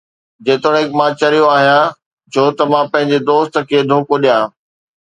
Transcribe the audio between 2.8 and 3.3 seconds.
پنهنجي